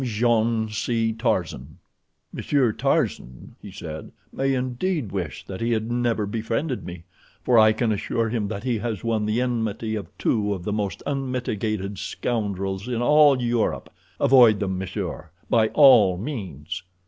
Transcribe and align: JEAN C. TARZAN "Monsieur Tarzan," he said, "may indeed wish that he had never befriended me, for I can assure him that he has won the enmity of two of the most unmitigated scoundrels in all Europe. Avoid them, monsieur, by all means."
JEAN 0.03 0.67
C. 0.69 1.13
TARZAN 1.13 1.77
"Monsieur 2.33 2.71
Tarzan," 2.73 3.55
he 3.61 3.71
said, 3.71 4.11
"may 4.33 4.55
indeed 4.55 5.11
wish 5.11 5.45
that 5.45 5.61
he 5.61 5.73
had 5.73 5.91
never 5.91 6.25
befriended 6.25 6.83
me, 6.87 7.03
for 7.43 7.59
I 7.59 7.71
can 7.71 7.91
assure 7.91 8.27
him 8.29 8.47
that 8.47 8.63
he 8.63 8.79
has 8.79 9.03
won 9.03 9.27
the 9.27 9.39
enmity 9.39 9.93
of 9.93 10.07
two 10.17 10.55
of 10.55 10.63
the 10.63 10.73
most 10.73 11.03
unmitigated 11.05 11.99
scoundrels 11.99 12.87
in 12.87 13.03
all 13.03 13.39
Europe. 13.43 13.91
Avoid 14.19 14.59
them, 14.59 14.79
monsieur, 14.79 15.29
by 15.51 15.67
all 15.75 16.17
means." 16.17 16.81